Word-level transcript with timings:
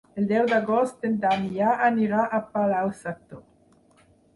El 0.19 0.27
deu 0.29 0.47
d'agost 0.53 1.05
en 1.11 1.19
Damià 1.27 1.75
anirà 1.91 2.25
a 2.25 2.43
Palau-sator. 2.51 3.49